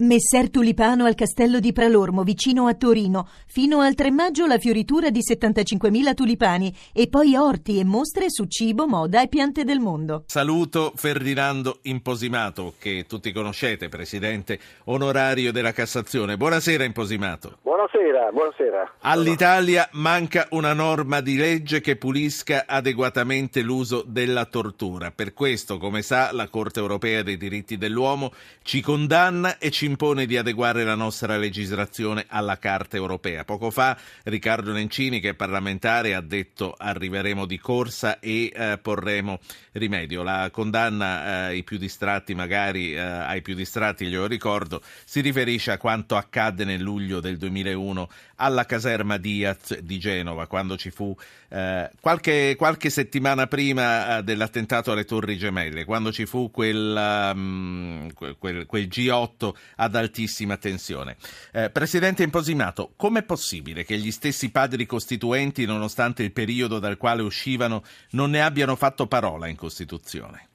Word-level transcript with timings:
Messer 0.00 0.48
Tulipano 0.48 1.06
al 1.06 1.16
castello 1.16 1.58
di 1.58 1.72
Pralormo, 1.72 2.22
vicino 2.22 2.68
a 2.68 2.74
Torino. 2.74 3.26
Fino 3.48 3.80
al 3.80 3.96
3 3.96 4.12
maggio 4.12 4.46
la 4.46 4.58
fioritura 4.58 5.10
di 5.10 5.18
75.000 5.28 6.14
tulipani 6.14 6.72
e 6.92 7.08
poi 7.08 7.34
orti 7.34 7.80
e 7.80 7.84
mostre 7.84 8.26
su 8.28 8.44
cibo, 8.44 8.86
moda 8.86 9.20
e 9.22 9.26
piante 9.26 9.64
del 9.64 9.80
mondo. 9.80 10.22
Saluto 10.28 10.92
Ferdinando 10.94 11.80
Imposimato, 11.82 12.74
che 12.78 13.06
tutti 13.08 13.32
conoscete, 13.32 13.88
presidente 13.88 14.60
onorario 14.84 15.50
della 15.50 15.72
Cassazione. 15.72 16.36
Buonasera 16.36 16.84
Imposimato. 16.84 17.58
Buonasera, 17.62 18.30
buonasera. 18.30 18.94
All'Italia 19.00 19.88
manca 19.94 20.46
una 20.50 20.74
norma 20.74 21.20
di 21.20 21.36
legge 21.36 21.80
che 21.80 21.96
pulisca 21.96 22.66
adeguatamente 22.68 23.62
l'uso 23.62 24.04
della 24.06 24.44
tortura. 24.44 25.10
Per 25.10 25.34
questo, 25.34 25.76
come 25.78 26.02
sa, 26.02 26.30
la 26.32 26.46
Corte 26.46 26.78
europea 26.78 27.24
dei 27.24 27.36
diritti 27.36 27.76
dell'uomo 27.76 28.30
ci 28.62 28.80
condanna 28.80 29.58
e 29.58 29.70
ci 29.70 29.86
impone 29.88 30.26
di 30.26 30.36
adeguare 30.36 30.84
la 30.84 30.94
nostra 30.94 31.36
legislazione 31.36 32.26
alla 32.28 32.58
Carta 32.58 32.96
europea. 32.96 33.44
Poco 33.44 33.70
fa 33.70 33.96
Riccardo 34.24 34.72
Nencini, 34.72 35.18
che 35.18 35.30
è 35.30 35.34
parlamentare, 35.34 36.14
ha 36.14 36.20
detto 36.20 36.74
arriveremo 36.76 37.46
di 37.46 37.58
corsa 37.58 38.20
e 38.20 38.52
eh, 38.54 38.78
porremo 38.80 39.40
rimedio. 39.72 40.22
La 40.22 40.50
condanna 40.52 41.24
eh, 41.24 41.54
ai 41.54 41.64
più 41.64 41.78
distratti, 41.78 42.34
magari 42.34 42.92
eh, 42.92 42.98
ai 43.00 43.42
più 43.42 43.54
distratti 43.54 44.06
glielo 44.06 44.26
ricordo, 44.26 44.82
si 45.04 45.20
riferisce 45.20 45.72
a 45.72 45.78
quanto 45.78 46.16
accadde 46.16 46.64
nel 46.64 46.80
luglio 46.80 47.20
del 47.20 47.38
2001 47.38 48.08
alla 48.36 48.66
caserma 48.66 49.16
Diaz 49.16 49.78
di 49.78 49.98
Genova, 49.98 50.46
quando 50.46 50.76
ci 50.76 50.90
fu 50.90 51.16
eh, 51.48 51.90
qualche, 52.00 52.54
qualche, 52.56 52.90
settimana 52.90 53.46
prima 53.46 54.18
eh, 54.18 54.22
dell'attentato 54.22 54.92
alle 54.92 55.04
Torri 55.04 55.36
Gemelle, 55.36 55.84
quando 55.84 56.12
ci 56.12 56.26
fu 56.26 56.50
quel, 56.50 57.30
um, 57.34 58.12
quel, 58.12 58.66
quel 58.66 58.86
G8 58.86 59.52
ad 59.78 59.94
altissima 59.94 60.56
tensione. 60.56 61.16
Eh, 61.52 61.70
Presidente 61.70 62.22
Imposimato, 62.22 62.90
com'è 62.96 63.22
possibile 63.22 63.84
che 63.84 63.96
gli 63.96 64.10
stessi 64.10 64.50
padri 64.50 64.86
costituenti, 64.86 65.66
nonostante 65.66 66.22
il 66.22 66.32
periodo 66.32 66.78
dal 66.78 66.96
quale 66.96 67.22
uscivano, 67.22 67.82
non 68.12 68.30
ne 68.30 68.42
abbiano 68.42 68.76
fatto 68.76 69.06
parola 69.06 69.46
in 69.48 69.56
Costituzione? 69.56 70.48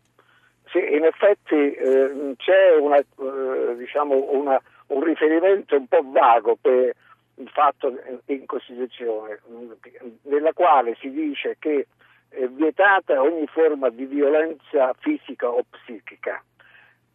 Sì, 0.71 0.80
in 0.80 1.05
effetti 1.05 1.55
eh, 1.55 2.33
c'è 2.38 2.75
una, 2.80 2.97
eh, 2.97 3.75
diciamo 3.77 4.31
una, 4.31 4.59
un 4.88 5.03
riferimento 5.03 5.75
un 5.75 5.87
po' 5.87 6.03
vago 6.11 6.58
per 6.59 6.95
il 7.35 7.49
fatto 7.49 7.93
in 8.25 8.45
Costituzione, 8.45 9.39
nella 10.23 10.53
quale 10.53 10.95
si 10.99 11.09
dice 11.09 11.58
che 11.59 11.87
è 12.30 12.47
vietata 12.47 13.21
ogni 13.21 13.45
forma 13.47 13.89
di 13.89 14.05
violenza 14.05 14.93
fisica 14.99 15.47
o 15.49 15.63
psichica. 15.69 16.43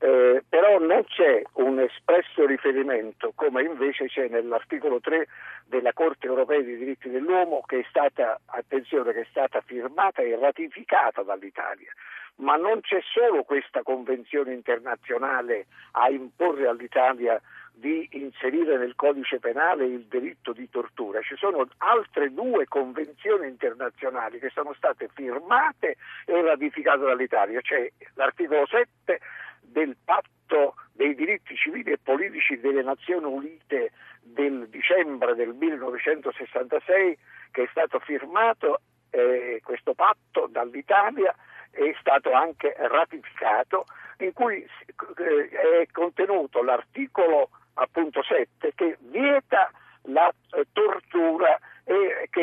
Eh, 0.01 0.45
però 0.49 0.79
non 0.79 1.05
c'è 1.05 1.43
un 1.55 1.81
espresso 1.81 2.47
riferimento, 2.47 3.33
come 3.35 3.63
invece 3.63 4.07
c'è 4.07 4.29
nell'articolo 4.29 5.01
3 5.01 5.27
della 5.67 5.93
Corte 5.93 6.27
europea 6.29 6.61
dei 6.61 6.77
diritti 6.77 7.11
dell'uomo, 7.11 7.63
che 7.67 7.81
è 7.81 7.87
stata, 7.89 8.39
attenzione, 8.47 9.13
che 9.13 9.23
è 9.23 9.27
stata 9.29 9.61
firmata 9.61 10.23
e 10.23 10.39
ratificata 10.39 11.23
dall'Italia. 11.23 11.91
Ma 12.37 12.55
non 12.55 12.81
c'è 12.81 13.01
solo 13.03 13.43
questa 13.43 13.83
convenzione 13.83 14.53
internazionale 14.53 15.67
a 15.93 16.09
imporre 16.09 16.69
all'Italia 16.69 17.41
di 17.73 18.09
inserire 18.13 18.77
nel 18.77 18.95
codice 18.95 19.41
penale 19.41 19.85
il 19.85 20.05
delitto 20.07 20.53
di 20.53 20.69
tortura. 20.71 21.21
Ci 21.23 21.37
sono 21.37 21.67
altre 21.79 22.33
due 22.33 22.67
convenzioni 22.67 23.49
internazionali 23.49 24.39
che 24.39 24.51
sono 24.51 24.73
state 24.75 25.09
firmate 25.13 25.97
e 26.27 26.43
ratificate 26.43 27.05
dall'Italia, 27.05 27.61
cioè 27.61 27.91
l'articolo 28.15 28.67
7 28.67 29.19
del 29.61 29.97
patto 30.05 30.75
dei 30.93 31.15
diritti 31.15 31.55
civili 31.57 31.93
e 31.93 31.99
politici 32.03 32.59
delle 32.59 32.83
Nazioni 32.83 33.25
Unite 33.25 33.93
del 34.21 34.69
dicembre 34.69 35.35
del 35.35 35.55
1966 35.55 37.19
che 37.51 37.63
è 37.63 37.69
stato 37.71 37.99
firmato 38.01 38.81
eh, 39.11 39.61
questo 39.65 39.95
patto 39.95 40.49
dall'Italia 40.51 41.35
è 41.71 41.95
stato 42.01 42.33
anche 42.33 42.75
ratificato 42.77 43.87
in 44.19 44.33
cui 44.33 44.57
eh, 44.63 45.49
è 45.49 45.87
contenuto 45.93 46.63
l'articolo 46.63 47.51
appunto 47.75 48.23
7 48.23 48.73
che 48.75 48.97
vieta 49.01 49.71
la 50.03 50.33
eh, 50.51 50.67
tortura 50.73 51.59
e 51.85 52.27
che 52.31 52.41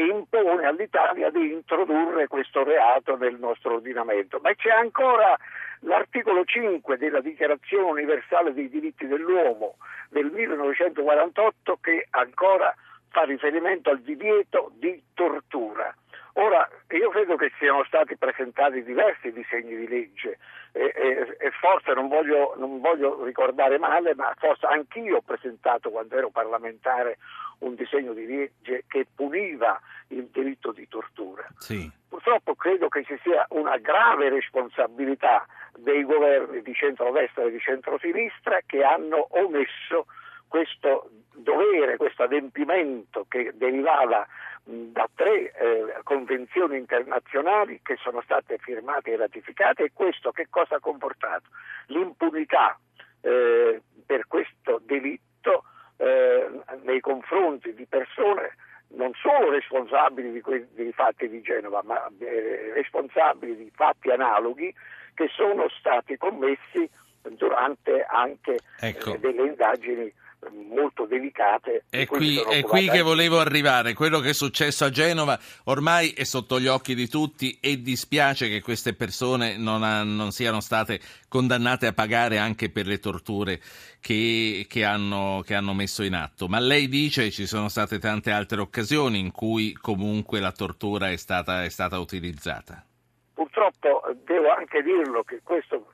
impone 0.85 1.09
all'Italia 1.09 1.29
di 1.29 1.51
introdurre 1.51 2.27
questo 2.27 2.63
reato 2.63 3.17
nel 3.17 3.37
nostro 3.39 3.75
ordinamento. 3.75 4.39
Ma 4.41 4.53
c'è 4.53 4.69
ancora 4.69 5.37
l'articolo 5.81 6.43
5 6.45 6.97
della 6.97 7.21
Dichiarazione 7.21 7.89
universale 7.89 8.53
dei 8.53 8.69
diritti 8.69 9.07
dell'uomo 9.07 9.77
del 10.09 10.31
1948 10.31 11.77
che 11.81 12.07
ancora 12.11 12.73
fa 13.09 13.23
riferimento 13.23 13.89
al 13.89 14.01
divieto 14.01 14.71
di 14.75 15.01
tortura. 15.13 15.93
Ora, 16.37 16.67
io 16.89 17.09
credo 17.11 17.37
che 17.37 17.49
siano 17.57 17.85
stati 17.85 18.17
presentati 18.17 18.83
diversi 18.83 19.31
disegni 19.31 19.73
di 19.77 19.87
legge 19.87 20.37
e, 20.73 20.91
e, 20.93 21.37
e 21.39 21.51
forse 21.51 21.93
non 21.93 22.09
voglio, 22.09 22.55
non 22.57 22.81
voglio, 22.81 23.23
ricordare 23.23 23.77
male, 23.77 24.13
ma 24.15 24.33
forse 24.37 24.65
anch'io 24.65 25.17
ho 25.17 25.21
presentato 25.21 25.89
quando 25.91 26.17
ero 26.17 26.29
parlamentare 26.31 27.17
un 27.59 27.75
disegno 27.75 28.13
di 28.13 28.25
legge 28.25 28.83
che 28.87 29.07
puniva 29.13 29.79
il 30.09 30.27
delitto 30.31 30.71
di 30.71 30.87
tortura. 30.87 31.47
Sì. 31.57 31.89
Purtroppo 32.07 32.55
credo 32.55 32.87
che 32.87 33.03
ci 33.03 33.17
sia 33.23 33.45
una 33.49 33.77
grave 33.77 34.29
responsabilità 34.29 35.45
dei 35.77 36.03
governi 36.03 36.61
di 36.61 36.73
centrodestra 36.73 37.43
e 37.43 37.51
di 37.51 37.59
centrosinistra 37.59 38.59
che 38.65 38.83
hanno 38.83 39.27
omesso 39.31 40.05
questo 40.47 41.09
dovere, 41.33 41.97
questo 41.97 42.23
adempimento 42.23 43.25
che 43.27 43.51
derivava 43.55 44.25
da 44.63 45.07
tre 45.13 45.51
eh, 45.51 45.99
convenzioni 46.03 46.77
internazionali 46.77 47.81
che 47.83 47.97
sono 48.01 48.21
state 48.21 48.57
firmate 48.57 49.11
e 49.11 49.17
ratificate 49.17 49.83
e 49.83 49.91
questo 49.93 50.31
che 50.31 50.47
cosa 50.49 50.75
ha 50.75 50.79
comportato? 50.79 51.49
L'impunità 51.87 52.77
eh, 53.21 53.81
per 54.05 54.25
questo 54.27 54.81
delitto 54.83 55.65
eh, 55.97 56.49
nei 56.83 56.99
confronti 56.99 57.73
di 57.73 57.85
persone 57.85 58.55
non 58.89 59.11
solo 59.13 59.49
responsabili 59.51 60.31
di 60.31 60.41
que- 60.41 60.67
dei 60.73 60.91
fatti 60.91 61.27
di 61.27 61.41
Genova, 61.41 61.81
ma 61.83 62.07
eh, 62.19 62.71
responsabili 62.73 63.55
di 63.55 63.71
fatti 63.73 64.09
analoghi 64.09 64.73
che 65.13 65.27
sono 65.33 65.67
stati 65.69 66.17
commessi 66.17 66.89
durante 67.21 68.05
anche 68.07 68.59
ecco. 68.79 69.15
Eh, 69.15 69.19
delle 69.19 69.47
indagini 69.47 70.13
molto 70.69 71.05
delicate. 71.05 71.85
È 71.89 72.05
qui, 72.05 72.37
è 72.37 72.61
qui 72.61 72.89
che 72.89 73.01
volevo 73.01 73.39
arrivare. 73.39 73.93
Quello 73.93 74.19
che 74.19 74.29
è 74.29 74.33
successo 74.33 74.85
a 74.85 74.89
Genova 74.89 75.37
ormai 75.65 76.11
è 76.11 76.23
sotto 76.23 76.59
gli 76.59 76.67
occhi 76.67 76.95
di 76.95 77.07
tutti 77.07 77.57
e 77.61 77.81
dispiace 77.81 78.47
che 78.47 78.61
queste 78.61 78.93
persone 78.93 79.57
non, 79.57 79.83
ha, 79.83 80.03
non 80.03 80.31
siano 80.31 80.59
state 80.59 80.99
condannate 81.27 81.87
a 81.87 81.93
pagare 81.93 82.37
anche 82.37 82.69
per 82.69 82.85
le 82.85 82.99
torture 82.99 83.59
che, 83.99 84.65
che, 84.69 84.83
hanno, 84.83 85.41
che 85.45 85.55
hanno 85.55 85.73
messo 85.73 86.03
in 86.03 86.13
atto. 86.13 86.47
Ma 86.47 86.59
lei 86.59 86.87
dice 86.87 87.23
che 87.23 87.31
ci 87.31 87.45
sono 87.45 87.69
state 87.69 87.99
tante 87.99 88.31
altre 88.31 88.61
occasioni 88.61 89.19
in 89.19 89.31
cui 89.31 89.73
comunque 89.73 90.39
la 90.39 90.51
tortura 90.51 91.09
è 91.09 91.17
stata, 91.17 91.63
è 91.63 91.69
stata 91.69 91.99
utilizzata. 91.99 92.83
Purtroppo 93.33 94.01
devo 94.23 94.49
anche 94.49 94.81
dirlo 94.81 95.23
che 95.23 95.41
questo 95.43 95.91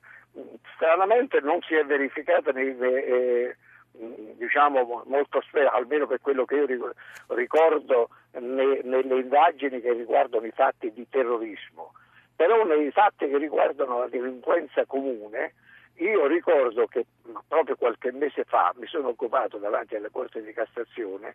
stranamente 0.74 1.40
non 1.40 1.60
si 1.62 1.74
è 1.74 1.84
verificato 1.84 2.52
nei... 2.52 2.76
Eh, 2.78 3.56
diciamo 3.92 5.02
molto 5.06 5.40
spesso, 5.42 5.70
almeno 5.70 6.06
per 6.06 6.20
quello 6.20 6.44
che 6.44 6.56
io 6.56 6.94
ricordo 7.28 8.08
ne, 8.32 8.80
nelle 8.82 9.20
indagini 9.20 9.80
che 9.80 9.92
riguardano 9.92 10.46
i 10.46 10.52
fatti 10.52 10.92
di 10.92 11.06
terrorismo, 11.08 11.92
però 12.34 12.64
nei 12.64 12.90
fatti 12.90 13.28
che 13.28 13.38
riguardano 13.38 14.00
la 14.00 14.08
delinquenza 14.08 14.84
comune, 14.86 15.54
io 15.96 16.26
ricordo 16.26 16.86
che 16.86 17.04
proprio 17.46 17.76
qualche 17.76 18.12
mese 18.12 18.44
fa 18.44 18.72
mi 18.76 18.86
sono 18.86 19.08
occupato 19.08 19.58
davanti 19.58 19.94
alla 19.94 20.08
Corte 20.10 20.42
di 20.42 20.52
Cassazione 20.52 21.34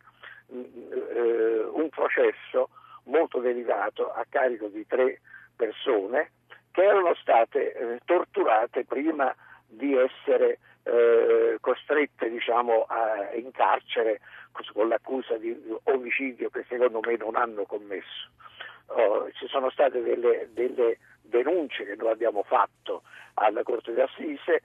eh, 0.50 1.68
un 1.71 1.89
processo 1.89 2.69
molto 3.04 3.39
delicato 3.39 4.12
a 4.12 4.25
carico 4.27 4.68
di 4.68 4.86
tre 4.88 5.21
persone 5.56 6.31
che 6.71 6.83
erano 6.83 7.13
state 7.15 7.74
eh, 7.74 8.00
torturate 8.04 8.83
prima 8.83 9.33
di 9.65 9.95
essere 9.95 10.59
eh, 10.88 11.57
costrette 11.60 12.30
diciamo, 12.30 12.86
a, 12.88 13.34
in 13.36 13.51
carcere 13.51 14.22
con 14.74 14.88
l'accusa 14.88 15.38
di 15.38 15.56
omicidio 15.84 16.50
che 16.50 16.66
secondo 16.68 17.00
me 17.06 17.16
non 17.18 17.36
hanno 17.36 17.63
commesso. 17.66 18.30
Oh, 18.88 19.30
ci 19.34 19.48
sono 19.48 19.69
state 19.69 20.01
delle, 20.01 20.50
delle, 20.54 20.98
denunce 21.22 21.84
che 21.84 21.95
noi 21.95 22.12
abbiamo 22.12 22.44
fatto 22.44 23.04
alla 23.34 23.63
Corte 23.63 23.94
di 23.94 24.00
Assise 24.00 24.63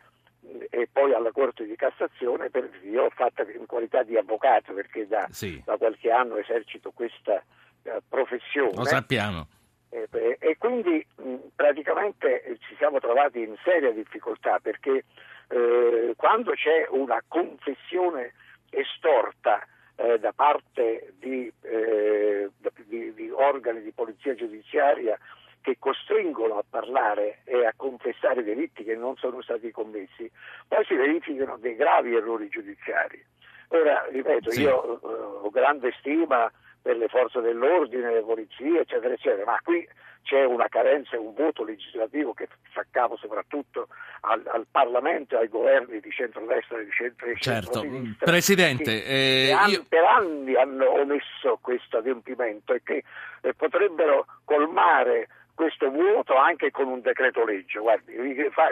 e 0.70 0.88
poi 0.90 1.12
alla 1.12 1.32
Corte 1.32 1.64
di 1.64 1.74
Cassazione, 1.74 2.48
per, 2.50 2.70
io 2.84 3.04
ho 3.04 3.10
fatto 3.10 3.42
in 3.42 3.66
qualità 3.66 4.02
di 4.04 4.16
avvocato 4.16 4.72
perché 4.72 5.06
da, 5.06 5.26
sì. 5.30 5.60
da 5.64 5.76
qualche 5.76 6.10
anno 6.10 6.36
esercito 6.36 6.92
questa 6.92 7.42
uh, 7.82 7.90
professione. 8.08 8.74
Lo 8.74 8.84
sappiamo. 8.84 9.46
E, 9.90 10.08
e 10.38 10.56
quindi 10.56 11.04
mh, 11.16 11.34
praticamente 11.54 12.58
ci 12.60 12.74
siamo 12.76 12.98
trovati 12.98 13.40
in 13.40 13.56
seria 13.62 13.90
difficoltà 13.90 14.58
perché 14.58 15.04
eh, 15.52 16.14
quando 16.16 16.52
c'è 16.52 16.86
una 16.88 17.22
confessione 17.28 18.32
estorta 18.70 19.66
eh, 19.96 20.18
da 20.18 20.32
parte 20.32 21.12
di, 21.18 21.52
eh, 21.60 22.50
di, 22.86 23.12
di, 23.12 23.30
organi 23.30 23.82
di 23.82 23.92
polizia 23.92 24.34
giudiziaria 24.34 25.18
che 25.60 25.76
costringono 25.78 26.58
a 26.58 26.64
parlare 26.68 27.40
e 27.44 27.66
a 27.66 27.74
confessare 27.76 28.42
delitti 28.42 28.82
che 28.82 28.96
non 28.96 29.16
sono 29.16 29.42
stati 29.42 29.70
commessi, 29.70 30.28
poi 30.66 30.84
si 30.86 30.94
verificano 30.94 31.56
dei 31.58 31.76
gravi 31.76 32.16
errori 32.16 32.48
giudiziari. 32.48 33.22
Ora, 33.68 34.06
ripeto, 34.10 34.50
sì. 34.50 34.62
io 34.62 35.00
eh, 35.00 35.06
ho 35.06 35.50
grande 35.50 35.92
stima 35.98 36.50
per 36.82 36.96
le 36.96 37.08
forze 37.08 37.40
dell'ordine, 37.40 38.12
le 38.12 38.22
polizie, 38.22 38.80
eccetera, 38.80 39.14
eccetera, 39.14 39.44
ma 39.44 39.60
qui 39.62 39.86
c'è 40.22 40.44
una 40.44 40.68
carenza 40.68 41.16
e 41.16 41.18
un 41.18 41.34
voto 41.34 41.64
legislativo 41.64 42.32
che 42.32 42.48
fa 42.72 42.84
capo 42.90 43.16
soprattutto 43.16 43.88
al, 44.20 44.42
al 44.46 44.66
Parlamento 44.70 45.36
e 45.36 45.40
ai 45.40 45.48
governi 45.48 46.00
di 46.00 46.10
centrodestra 46.10 46.78
e 46.78 46.84
di 46.84 46.90
centro 46.90 47.26
Certo, 47.36 47.84
Presidente, 48.18 49.02
che, 49.02 49.50
eh, 49.50 49.56
io... 49.68 49.84
per 49.88 50.04
anni 50.04 50.54
hanno 50.54 50.90
omesso 51.00 51.58
questo 51.60 51.98
adempimento 51.98 52.72
e 52.72 52.82
che 52.82 53.02
eh, 53.42 53.54
potrebbero 53.54 54.26
colmare 54.44 55.28
questo 55.54 55.90
vuoto 55.90 56.36
anche 56.36 56.70
con 56.70 56.88
un 56.88 57.00
decreto 57.00 57.44
legge. 57.44 57.78
Guardi, 57.78 58.14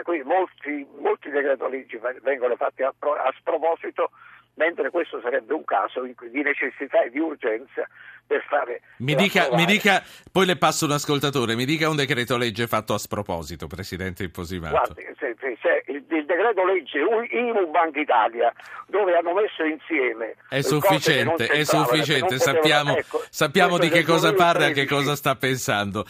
qui 0.03 0.23
molti, 0.23 0.87
molti 0.99 1.29
decreto 1.29 1.67
legge 1.67 1.99
vengono 2.21 2.55
fatti 2.55 2.83
a, 2.83 2.93
a 2.99 3.33
sproposito 3.37 4.11
mentre 4.55 4.89
questo 4.89 5.19
sarebbe 5.21 5.53
un 5.53 5.63
caso 5.63 6.01
di 6.03 6.41
necessità 6.41 7.03
e 7.03 7.09
di 7.09 7.19
urgenza 7.19 7.87
per 8.31 8.43
fare... 8.47 8.81
Mi 8.97 9.15
dica, 9.15 9.49
mi 9.53 9.65
dica, 9.65 10.03
poi 10.31 10.45
le 10.45 10.55
passo 10.55 10.85
un 10.85 10.91
ascoltatore, 10.91 11.55
mi 11.55 11.65
dica 11.65 11.89
un 11.89 11.95
decreto 11.95 12.37
legge 12.37 12.67
fatto 12.67 12.93
a 12.93 12.97
sproposito, 12.97 13.67
Presidente 13.67 14.23
Imposimato. 14.23 14.93
Guardi, 14.93 15.03
se, 15.17 15.35
se, 15.39 15.83
il, 15.87 16.03
il, 16.07 16.25
decreto 16.25 16.65
legge 16.65 16.99
IMU 16.99 17.69
Banca 17.69 17.99
Italia, 17.99 18.53
dove 18.87 19.15
hanno 19.17 19.33
messo 19.33 19.63
insieme... 19.63 20.35
È 20.47 20.61
sufficiente, 20.61 21.47
è 21.47 21.63
sufficiente, 21.63 22.37
sappiamo, 22.37 22.95
ecco, 22.95 23.21
sappiamo 23.29 23.77
di 23.77 23.89
che 23.89 24.03
cosa 24.03 24.33
parla 24.33 24.67
e 24.67 24.69
a 24.69 24.73
che 24.73 24.85
cosa 24.85 25.15
sta 25.15 25.35
pensando. 25.35 26.05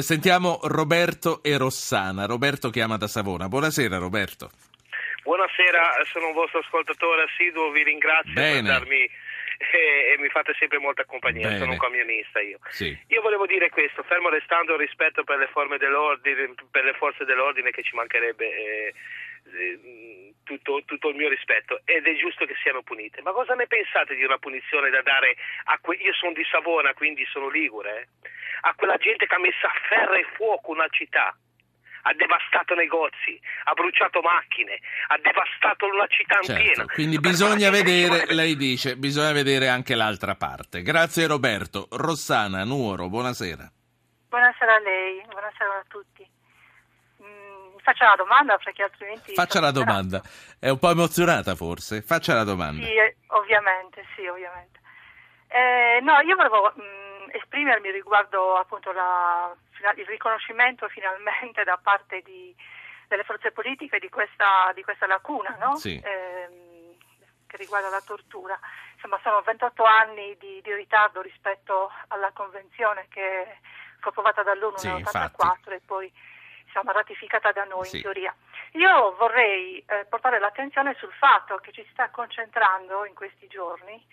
Sentiamo 0.00 0.60
Roberto 0.62 1.42
e 1.42 1.58
Rossana. 1.58 2.26
Roberto 2.26 2.70
chiama 2.70 2.96
da 2.96 3.06
Savona. 3.06 3.48
Buonasera 3.48 3.98
Roberto. 3.98 4.50
Buonasera, 5.26 6.04
sono 6.04 6.28
un 6.28 6.34
vostro 6.34 6.60
ascoltatore 6.60 7.24
assiduo, 7.24 7.72
vi 7.72 7.82
ringrazio 7.82 8.32
Bene. 8.32 8.62
per 8.62 8.78
darmi 8.78 9.02
e, 9.02 10.14
e, 10.14 10.18
mi 10.18 10.28
fate 10.28 10.54
sempre 10.56 10.78
molta 10.78 11.04
compagnia, 11.04 11.48
Bene. 11.48 11.58
sono 11.58 11.72
un 11.72 11.78
camionista 11.78 12.38
io. 12.40 12.60
Sì. 12.68 12.96
Io 13.08 13.20
volevo 13.22 13.44
dire 13.44 13.68
questo, 13.68 14.04
fermo 14.04 14.28
restando 14.28 14.74
il 14.74 14.78
rispetto 14.78 15.24
per 15.24 15.38
le, 15.38 15.48
per 16.70 16.84
le 16.84 16.92
forze 16.92 17.24
dell'ordine 17.24 17.72
che 17.72 17.82
ci 17.82 17.96
mancherebbe 17.96 18.44
eh, 18.46 18.94
eh, 19.52 20.34
tutto, 20.44 20.84
tutto, 20.84 21.08
il 21.08 21.16
mio 21.16 21.28
rispetto 21.28 21.80
ed 21.84 22.06
è 22.06 22.14
giusto 22.14 22.46
che 22.46 22.54
siano 22.62 22.82
punite. 22.82 23.20
Ma 23.22 23.32
cosa 23.32 23.54
ne 23.54 23.66
pensate 23.66 24.14
di 24.14 24.22
una 24.22 24.38
punizione 24.38 24.90
da 24.90 25.02
dare 25.02 25.34
a 25.64 25.78
que- 25.80 25.96
io 25.96 26.12
sono 26.14 26.34
di 26.34 26.46
Savona, 26.48 26.94
quindi 26.94 27.26
sono 27.32 27.48
ligure, 27.48 27.98
eh? 27.98 28.28
a 28.60 28.74
quella 28.76 28.96
gente 28.98 29.26
che 29.26 29.34
ha 29.34 29.40
messo 29.40 29.66
a 29.66 29.74
ferro 29.88 30.14
e 30.14 30.24
fuoco 30.36 30.70
una 30.70 30.86
città? 30.88 31.36
Ha 32.06 32.14
devastato 32.14 32.74
negozi, 32.74 33.38
ha 33.64 33.72
bruciato 33.72 34.20
macchine, 34.20 34.78
ha 35.08 35.18
devastato 35.18 35.86
una 35.86 36.06
città 36.06 36.38
certo, 36.40 36.62
piena. 36.62 36.84
Quindi 36.86 37.18
bisogna 37.18 37.70
vedere, 37.70 38.32
lei 38.32 38.56
dice, 38.56 38.96
bisogna 38.96 39.32
vedere 39.32 39.68
anche 39.68 39.96
l'altra 39.96 40.36
parte. 40.36 40.82
Grazie 40.82 41.26
Roberto. 41.26 41.88
Rossana, 41.90 42.62
Nuoro, 42.62 43.08
buonasera. 43.08 43.68
Buonasera 44.28 44.74
a 44.74 44.78
lei, 44.80 45.20
buonasera 45.26 45.74
a 45.74 45.84
tutti. 45.88 46.24
Mm, 47.22 47.76
faccia 47.82 48.06
la 48.06 48.16
domanda 48.16 48.56
perché 48.62 48.84
altrimenti... 48.84 49.34
Faccia 49.34 49.60
la 49.60 49.72
domanda. 49.72 50.22
È 50.60 50.68
un 50.68 50.78
po' 50.78 50.90
emozionata 50.90 51.56
forse? 51.56 52.02
Faccia 52.02 52.34
la 52.34 52.44
domanda. 52.44 52.86
Sì, 52.86 52.92
eh, 52.92 53.16
ovviamente, 53.28 54.04
sì, 54.14 54.24
ovviamente. 54.26 54.78
Eh, 55.48 56.00
no, 56.02 56.20
io 56.20 56.36
volevo 56.36 56.72
mh, 56.76 56.82
mm, 56.82 57.05
esprimermi 57.30 57.90
riguardo 57.90 58.56
appunto 58.56 58.92
la 58.92 59.54
il 59.96 60.06
riconoscimento 60.06 60.88
finalmente 60.88 61.62
da 61.64 61.78
parte 61.80 62.22
di, 62.22 62.54
delle 63.08 63.24
forze 63.24 63.52
politiche 63.52 63.98
di 63.98 64.08
questa, 64.08 64.72
di 64.74 64.82
questa 64.82 65.06
lacuna 65.06 65.56
no? 65.60 65.76
sì. 65.76 66.00
eh, 66.02 66.96
che 67.46 67.56
riguarda 67.56 67.88
la 67.88 68.02
tortura. 68.04 68.58
Insomma, 68.94 69.18
sono 69.22 69.42
28 69.42 69.84
anni 69.84 70.36
di, 70.38 70.60
di, 70.62 70.74
ritardo 70.74 71.20
rispetto 71.20 71.90
alla 72.08 72.30
convenzione 72.32 73.06
che 73.08 73.58
fu 74.00 74.08
approvata 74.08 74.42
dall'ONU 74.42 74.78
sì, 74.78 74.86
nel 74.86 74.96
1984 74.96 75.74
e 75.74 75.80
poi 75.84 76.12
insomma, 76.64 76.92
ratificata 76.92 77.52
da 77.52 77.64
noi 77.64 77.86
sì. 77.86 77.96
in 77.96 78.02
teoria. 78.02 78.34
Io 78.72 79.14
vorrei 79.16 79.78
eh, 79.86 80.06
portare 80.08 80.38
l'attenzione 80.38 80.94
sul 80.98 81.12
fatto 81.12 81.56
che 81.58 81.72
ci 81.72 81.82
si 81.84 81.90
sta 81.92 82.10
concentrando 82.10 83.04
in 83.04 83.14
questi 83.14 83.46
giorni 83.46 84.04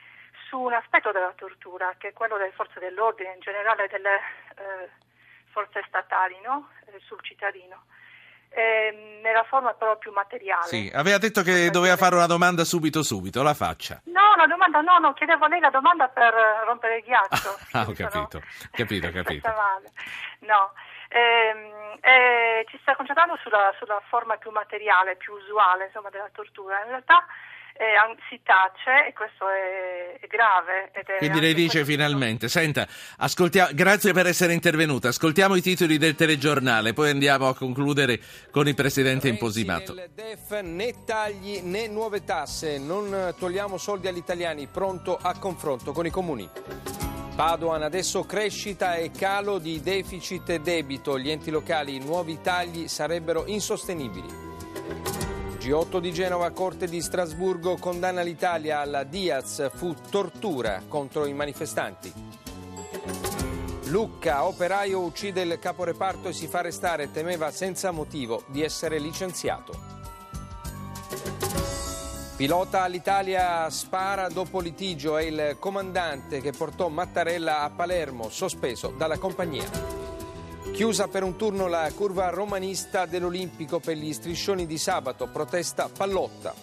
su 0.53 0.59
un 0.59 0.73
aspetto 0.73 1.11
della 1.11 1.33
tortura, 1.35 1.95
che 1.97 2.09
è 2.09 2.13
quello 2.13 2.37
delle 2.37 2.51
forze 2.51 2.79
dell'ordine, 2.79 3.33
in 3.33 3.39
generale 3.39 3.87
delle 3.87 4.17
eh, 4.53 4.89
forze 5.49 5.83
statali 5.87 6.39
no? 6.45 6.69
eh, 6.85 6.99
sul 7.07 7.17
cittadino. 7.23 7.85
Eh, 8.49 9.19
nella 9.23 9.43
forma 9.45 9.73
però 9.73 9.97
più 9.97 10.11
materiale. 10.11 10.67
Sì, 10.67 10.91
aveva 10.93 11.17
detto 11.17 11.41
che 11.41 11.71
doveva 11.71 11.97
fare 11.97 12.13
una 12.13 12.27
domanda 12.27 12.63
subito 12.63 13.01
subito, 13.01 13.41
la 13.41 13.55
faccia. 13.55 13.99
No, 14.05 14.35
la 14.37 14.45
domanda 14.45 14.79
no, 14.81 14.99
no, 14.99 15.13
chiedevo 15.13 15.45
a 15.45 15.47
lei 15.47 15.59
la 15.59 15.71
domanda 15.71 16.07
per 16.07 16.31
rompere 16.67 16.97
il 16.97 17.03
ghiaccio. 17.03 17.57
ah, 17.73 17.81
ho 17.87 17.93
capito, 17.93 18.39
capito, 18.69 19.09
capito. 19.09 19.51
no, 20.41 20.71
eh, 21.09 21.97
eh, 22.01 22.65
ci 22.69 22.77
sta 22.83 22.95
concentrando 22.95 23.39
sulla, 23.41 23.73
sulla, 23.79 23.99
forma 24.07 24.37
più 24.37 24.51
materiale, 24.51 25.15
più 25.15 25.33
usuale 25.33 25.85
insomma, 25.85 26.11
della 26.11 26.29
tortura. 26.31 26.79
In 26.83 26.89
realtà 26.89 27.25
eh, 27.73 27.95
si 28.29 28.39
tace 28.43 29.07
e 29.07 29.13
questo 29.13 29.47
è, 29.49 30.19
è 30.19 30.27
grave. 30.27 30.91
È 30.91 31.17
Quindi 31.17 31.39
lei 31.39 31.53
dice 31.53 31.83
questo... 31.83 31.91
finalmente, 31.91 32.47
senta, 32.47 32.87
grazie 33.73 34.13
per 34.13 34.27
essere 34.27 34.53
intervenuta, 34.53 35.09
ascoltiamo 35.09 35.55
i 35.55 35.61
titoli 35.61 35.97
del 35.97 36.15
telegiornale, 36.15 36.93
poi 36.93 37.09
andiamo 37.09 37.47
a 37.47 37.55
concludere 37.55 38.19
con 38.51 38.67
il 38.67 38.75
Presidente 38.75 39.27
Imposimato. 39.27 39.93
Nel 39.93 40.11
DEF 40.13 40.61
né 40.61 41.03
tagli 41.05 41.61
né 41.61 41.87
nuove 41.87 42.23
tasse, 42.23 42.77
non 42.77 43.33
togliamo 43.37 43.77
soldi 43.77 44.07
agli 44.07 44.17
italiani, 44.17 44.67
pronto 44.67 45.17
a 45.21 45.37
confronto 45.37 45.91
con 45.91 46.05
i 46.05 46.09
comuni. 46.09 46.49
Padoan 47.35 47.81
adesso 47.81 48.23
crescita 48.25 48.95
e 48.95 49.09
calo 49.09 49.57
di 49.57 49.81
deficit 49.81 50.49
e 50.49 50.59
debito, 50.59 51.17
gli 51.17 51.31
enti 51.31 51.49
locali, 51.49 51.97
nuovi 51.97 52.39
tagli 52.41 52.87
sarebbero 52.87 53.45
insostenibili. 53.47 54.51
G8 55.63 55.99
di 55.99 56.11
Genova, 56.11 56.51
Corte 56.51 56.89
di 56.89 56.99
Strasburgo 56.99 57.77
condanna 57.77 58.21
l'Italia 58.21 58.81
alla 58.81 59.05
Diaz, 59.05 59.71
fu 59.73 59.95
tortura 60.09 60.81
contro 60.89 61.25
i 61.25 61.31
manifestanti. 61.31 62.11
Lucca, 63.85 64.43
operaio 64.43 64.99
uccide 64.99 65.41
il 65.43 65.59
caporeparto 65.59 66.27
e 66.27 66.33
si 66.33 66.47
fa 66.47 66.59
arrestare, 66.59 67.11
temeva 67.11 67.49
senza 67.49 67.91
motivo 67.91 68.43
di 68.47 68.61
essere 68.61 68.99
licenziato. 68.99 69.73
Pilota 72.35 72.81
all'Italia 72.81 73.69
spara 73.69 74.27
dopo 74.27 74.59
litigio, 74.59 75.15
è 75.15 75.23
il 75.23 75.55
comandante 75.59 76.41
che 76.41 76.51
portò 76.51 76.89
Mattarella 76.89 77.61
a 77.61 77.69
Palermo, 77.69 78.27
sospeso 78.27 78.93
dalla 78.97 79.17
compagnia. 79.17 80.02
Chiusa 80.71 81.07
per 81.07 81.23
un 81.23 81.35
turno 81.35 81.67
la 81.67 81.91
curva 81.93 82.29
romanista 82.29 83.05
dell'Olimpico 83.05 83.79
per 83.79 83.97
gli 83.97 84.13
striscioni 84.13 84.65
di 84.65 84.77
sabato, 84.77 85.27
protesta 85.27 85.89
Pallotta. 85.89 86.53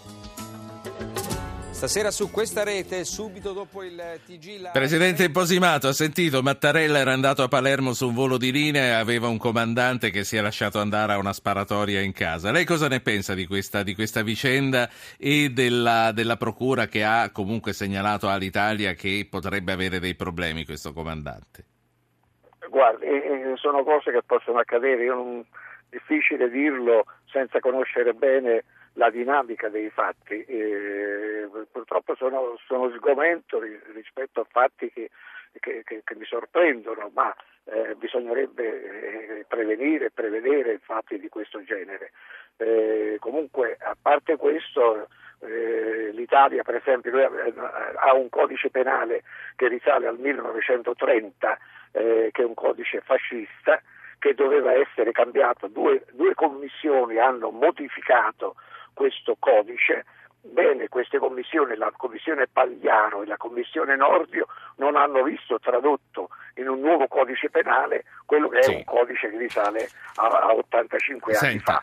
Stasera 1.81 2.11
su 2.11 2.31
questa 2.31 2.63
rete, 2.63 3.07
subito 3.07 3.55
dopo 3.55 3.83
il 3.83 3.99
TG... 4.27 4.61
La... 4.61 4.69
Presidente 4.69 5.25
Imposimato, 5.25 5.89
ha 5.89 5.95
sentito, 5.95 6.43
Mattarella 6.43 6.99
era 6.99 7.15
andato 7.15 7.43
a 7.43 7.49
Palermo 7.49 7.95
su 7.95 8.09
un 8.09 8.13
volo 8.13 8.37
di 8.37 8.53
linea 8.53 8.83
e 8.83 8.91
aveva 8.91 9.29
un 9.29 9.39
comandante 9.39 10.11
che 10.11 10.23
si 10.23 10.37
è 10.37 10.43
lasciato 10.43 10.79
andare 10.79 11.15
a 11.15 11.19
una 11.19 11.33
sparatoria 11.33 12.03
in 12.03 12.13
casa. 12.13 12.51
Lei 12.51 12.67
cosa 12.67 12.87
ne 12.87 13.01
pensa 13.01 13.33
di 13.33 13.47
questa, 13.47 13.83
di 13.83 13.95
questa 13.95 14.21
vicenda 14.21 14.91
e 15.17 15.53
della, 15.53 16.13
della 16.13 16.37
procura 16.37 16.87
che 16.87 17.03
ha 17.03 17.31
comunque 17.31 17.73
segnalato 17.73 18.29
all'Italia 18.29 18.93
che 18.93 19.27
potrebbe 19.31 19.73
avere 19.73 20.01
dei 20.01 20.15
problemi 20.15 20.67
questo 20.67 20.93
comandante? 20.93 21.70
Guardi, 22.71 23.07
sono 23.57 23.83
cose 23.83 24.13
che 24.13 24.23
possono 24.23 24.61
accadere, 24.61 25.05
non, 25.07 25.45
difficile 25.91 26.49
dirlo 26.49 27.05
senza 27.27 27.59
conoscere 27.59 28.15
bene 28.15 28.65
la 28.95 29.11
dinamica 29.11 29.69
dei 29.69 29.91
fatti. 29.91 30.45
Eh, 30.45 31.49
purtroppo 31.71 32.15
sono, 32.15 32.57
sono 32.67 32.91
sgomento 32.97 33.61
rispetto 33.93 34.41
a 34.41 34.47
fatti 34.49 34.91
che, 34.91 35.11
che, 35.59 35.83
che, 35.85 36.03
che 36.05 36.15
mi 36.15 36.25
sorprendono, 36.25 37.11
ma 37.13 37.35
eh, 37.65 37.95
bisognerebbe 37.97 39.39
eh, 39.41 39.45
prevenire 39.49 40.07
e 40.07 40.11
prevedere 40.13 40.79
fatti 40.79 41.19
di 41.19 41.29
questo 41.29 41.63
genere. 41.65 42.13
Eh, 42.57 43.17
comunque, 43.19 43.77
a 43.81 43.97
parte 44.01 44.37
questo, 44.37 45.09
eh, 45.41 46.11
l'Italia, 46.13 46.63
per 46.63 46.77
esempio, 46.77 47.13
ha 47.97 48.15
un 48.15 48.29
codice 48.29 48.71
penale 48.71 49.23
che 49.57 49.67
risale 49.67 50.07
al 50.07 50.19
1930 50.19 51.59
eh, 51.93 52.31
che 52.33 52.43
è 52.43 52.45
un 52.45 52.55
codice 52.55 53.01
fascista 53.01 53.81
che 54.19 54.35
doveva 54.35 54.73
essere 54.73 55.13
cambiato. 55.13 55.67
Due, 55.67 56.05
due 56.13 56.35
commissioni 56.35 57.19
hanno 57.19 57.51
modificato 57.51 58.55
questo 58.93 59.37
codice, 59.39 60.05
bene, 60.43 60.89
queste 60.89 61.19
commissioni, 61.19 61.75
la 61.77 61.93
commissione 61.97 62.47
Pagliaro 62.47 63.23
e 63.23 63.27
la 63.27 63.39
commissione 63.39 63.97
Nordio, 63.97 64.47
non 64.77 64.97
hanno 64.97 65.23
visto 65.23 65.59
tradotto 65.59 66.29
in 66.57 66.69
un 66.69 66.81
nuovo 66.81 67.09
codice 67.09 67.49
penale 67.51 68.05
quello 68.27 68.49
che 68.49 68.63
sì. 68.63 68.73
è 68.73 68.77
un 68.77 68.85
codice 68.85 69.31
che 69.31 69.39
risale 69.39 69.89
a, 70.17 70.27
a 70.27 70.55
85 70.55 71.35
Senta. 71.35 71.47
anni 71.49 71.59
fa. 71.59 71.83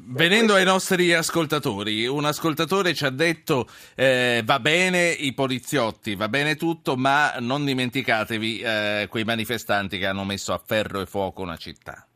Venendo 0.00 0.54
ai 0.54 0.64
nostri 0.64 1.12
ascoltatori, 1.12 2.06
un 2.06 2.24
ascoltatore 2.24 2.94
ci 2.94 3.04
ha 3.04 3.10
detto 3.10 3.66
eh, 3.96 4.42
va 4.44 4.60
bene 4.60 5.10
i 5.10 5.34
poliziotti, 5.34 6.14
va 6.14 6.28
bene 6.28 6.54
tutto, 6.54 6.94
ma 6.94 7.34
non 7.40 7.64
dimenticatevi 7.64 8.60
eh, 8.60 9.06
quei 9.10 9.24
manifestanti 9.24 9.98
che 9.98 10.06
hanno 10.06 10.22
messo 10.22 10.52
a 10.52 10.58
ferro 10.64 11.00
e 11.00 11.06
fuoco 11.06 11.42
una 11.42 11.56
città. 11.56 12.06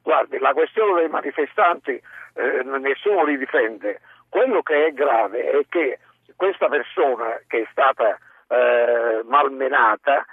Guardi, 0.00 0.38
la 0.38 0.52
questione 0.52 1.00
dei 1.00 1.08
manifestanti 1.08 1.90
eh, 1.90 2.62
nessuno 2.62 3.24
li 3.24 3.36
difende. 3.36 4.00
Quello 4.28 4.62
che 4.62 4.86
è 4.86 4.92
grave 4.92 5.50
è 5.50 5.66
che 5.68 5.98
questa 6.36 6.68
persona 6.68 7.40
che 7.48 7.62
è 7.62 7.68
stata 7.72 8.16
eh, 8.46 9.24
malmenata 9.24 10.24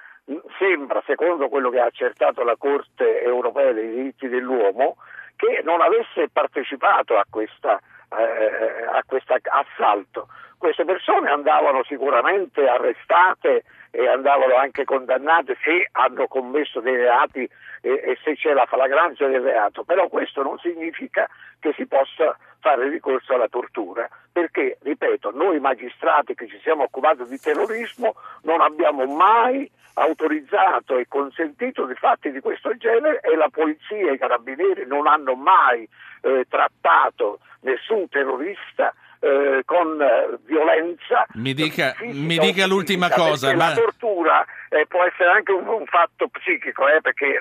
sembra, 0.60 1.01
secondo 1.07 1.50
quello 1.50 1.72
che 1.72 1.79
ha 1.79 1.86
accertato 1.86 2.43
la 2.43 2.55
Corte 2.57 3.24
europea 3.24 3.72
dei 3.72 3.89
diritti 3.89 4.27
dell'uomo, 4.27 4.98
che 5.43 5.62
non 5.63 5.81
avesse 5.81 6.29
partecipato 6.31 7.17
a 7.17 7.25
questo 7.29 7.79
eh, 8.17 9.41
assalto. 9.50 10.29
Queste 10.57 10.85
persone 10.85 11.29
andavano 11.29 11.83
sicuramente 11.83 12.65
arrestate 12.65 13.65
e 13.91 14.07
andavano 14.07 14.55
anche 14.55 14.85
condannate 14.85 15.57
se 15.62 15.89
hanno 15.91 16.27
commesso 16.27 16.79
dei 16.79 16.95
reati 16.95 17.47
e, 17.81 17.89
e 17.91 18.17
se 18.23 18.35
c'è 18.35 18.53
la 18.53 18.65
flagranza 18.65 19.27
del 19.27 19.41
reato, 19.41 19.83
però 19.83 20.07
questo 20.07 20.41
non 20.41 20.57
significa 20.59 21.27
che 21.59 21.73
si 21.73 21.85
possa 21.85 22.38
fare 22.63 22.88
ricorso 22.88 23.34
alla 23.34 23.50
tortura, 23.50 24.08
perché, 24.32 24.77
ripeto, 24.82 25.32
noi 25.32 25.60
magistrati 25.60 26.34
che 26.34 26.48
ci 26.48 26.58
siamo 26.63 26.84
occupati 26.84 27.25
di 27.25 27.38
terrorismo 27.38 28.15
non 28.43 28.62
abbiamo 28.62 29.05
mai 29.05 29.70
autorizzato 29.96 30.98
e 30.98 31.05
consentito 31.08 31.86
di 31.86 31.93
fatti 31.93 32.32
di 32.32 32.39
questo 32.39 32.75
genere 32.77 33.20
e 33.20 33.36
la 33.36 33.50
polizia 33.50 34.10
e 34.10 34.13
i 34.13 34.17
carabinieri 34.17 34.88
non 34.88 35.08
hanno 35.08 35.36
mai 35.36 35.88
eh, 36.22 36.46
trattato 36.50 37.39
nessun 37.60 38.08
terrorista 38.08 38.93
eh, 39.20 39.62
con 39.65 40.01
eh, 40.01 40.38
violenza. 40.46 41.25
Mi 41.34 41.53
dica, 41.53 41.96
mi 42.00 42.38
dica 42.38 42.65
l'ultima 42.65 43.10
cosa. 43.10 43.53
Ma... 43.53 43.70
La 43.70 43.75
tortura 43.75 44.46
eh, 44.70 44.86
può 44.88 45.03
essere 45.03 45.29
anche 45.29 45.51
un, 45.51 45.67
un 45.67 45.86
fatto 45.86 46.27
psichico, 46.29 46.88
eh, 46.88 47.01
perché 47.01 47.39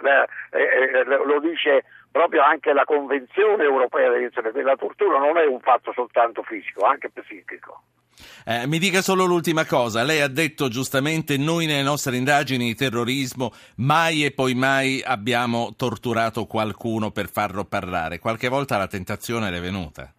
lo 1.25 1.41
dice 1.41 1.85
proprio 2.13 2.43
anche 2.43 2.73
la 2.73 2.85
Convenzione 2.85 3.65
europea 3.65 4.11
dei 4.11 4.29
diritti 4.29 4.53
che 4.53 4.63
la 4.63 4.77
tortura 4.77 5.19
non 5.19 5.39
è 5.39 5.47
un 5.47 5.59
fatto 5.61 5.93
soltanto 5.93 6.43
fisico, 6.43 6.85
anche 6.85 7.11
psichico. 7.11 7.83
Eh, 8.47 8.67
mi 8.67 8.79
dica 8.79 9.01
solo 9.01 9.25
l'ultima 9.25 9.65
cosa, 9.67 10.05
lei 10.05 10.21
ha 10.21 10.29
detto 10.29 10.69
giustamente 10.69 11.37
noi 11.39 11.67
nelle 11.67 11.83
nostre 11.83 12.17
indagini 12.17 12.67
di 12.67 12.75
terrorismo 12.75 13.51
mai 13.79 14.25
e 14.25 14.33
poi 14.33 14.55
mai 14.55 15.03
abbiamo 15.05 15.75
torturato 15.77 16.45
qualcuno 16.47 17.11
per 17.11 17.29
farlo 17.29 17.65
parlare, 17.65 18.19
qualche 18.19 18.49
volta 18.49 18.77
la 18.77 18.87
tentazione 18.87 19.49
è 19.49 19.61
venuta. 19.61 20.13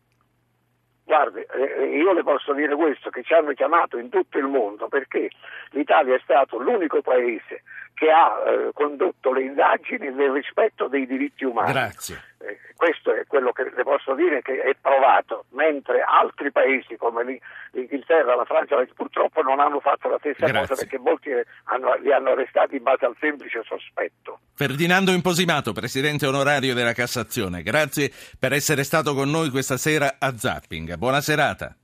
Guardi, 1.06 1.42
eh, 1.42 1.98
io 1.98 2.14
le 2.14 2.24
posso 2.24 2.54
dire 2.54 2.76
questo, 2.76 3.10
che 3.10 3.24
ci 3.24 3.34
hanno 3.34 3.52
chiamato 3.54 3.98
in 3.98 4.10
tutto 4.10 4.38
il 4.38 4.48
mondo 4.48 4.88
perché 4.88 5.30
l'Italia 5.72 6.16
è 6.16 6.20
stato 6.24 6.58
l'unico 6.58 7.02
paese 7.02 7.62
che 7.94 8.10
ha 8.10 8.44
eh, 8.46 8.72
condotto 8.74 9.32
le 9.32 9.44
indagini 9.44 10.12
nel 10.12 10.32
rispetto 10.32 10.88
dei 10.88 11.06
diritti 11.06 11.46
umani. 11.46 11.72
Grazie. 11.72 12.22
Eh, 12.40 12.60
questo 12.76 13.14
è 13.14 13.26
quello 13.28 13.52
che 13.52 13.72
le 13.74 13.84
posso 13.84 14.14
dire 14.14 14.42
che 14.42 14.62
è 14.62 14.76
provato, 14.80 15.46
mentre 15.52 16.04
altri 16.06 16.52
paesi 16.52 16.98
come 16.98 17.40
l'Inghilterra, 17.72 18.36
la 18.36 18.46
Francia 18.46 18.76
purtroppo 18.94 19.42
non 19.42 19.60
hanno 19.60 19.80
fatto 19.80 20.10
la 20.10 20.18
stessa 20.20 20.48
Grazie. 20.48 20.68
cosa 20.68 20.76
perché 20.76 20.98
molti 20.98 21.30
hanno, 21.66 21.96
li 22.02 22.12
hanno 22.12 22.32
arrestati 22.32 22.76
in 22.76 22.84
base 22.84 23.06
al 23.06 23.16
semplice 23.20 23.62
sospetto. 23.64 24.40
Ferdinando 24.54 25.12
Imposimato, 25.12 25.72
Presidente 25.72 26.26
onorario 26.26 26.74
della 26.74 26.94
Cassazione, 26.94 27.64
grazie 27.64 28.12
per 28.38 28.54
essere 28.54 28.84
stato 28.84 29.14
con 29.14 29.30
noi 29.30 29.50
questa 29.50 29.78
sera 29.78 30.16
a 30.20 30.36
Zapping. 30.38 30.96
Buona 30.96 31.22
serata. 31.22 31.76